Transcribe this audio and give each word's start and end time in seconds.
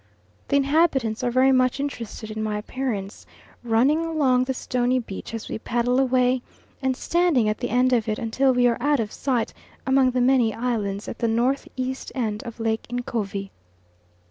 The 0.47 0.55
inhabitants 0.55 1.23
are 1.23 1.29
very 1.29 1.51
much 1.51 1.79
interested 1.79 2.31
in 2.31 2.41
my 2.41 2.57
appearance, 2.57 3.27
running 3.63 4.03
along 4.03 4.45
the 4.45 4.53
stony 4.55 4.97
beach 4.97 5.31
as 5.31 5.47
we 5.47 5.59
paddle 5.59 5.99
away, 5.99 6.41
and 6.81 6.97
standing 6.97 7.47
at 7.47 7.59
the 7.59 7.69
end 7.69 7.93
of 7.93 8.09
it 8.09 8.17
until 8.17 8.51
we 8.51 8.65
are 8.65 8.81
out 8.81 8.99
of 8.99 9.11
sight 9.11 9.53
among 9.85 10.09
the 10.09 10.19
many 10.21 10.55
islands 10.55 11.07
at 11.07 11.19
the 11.19 11.27
N.E. 11.27 11.95
end 12.15 12.41
of 12.45 12.59
Lake 12.59 12.87
Ncovi. 12.91 13.51